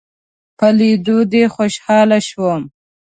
[0.57, 2.61] په ليدو دې خوشحاله شوم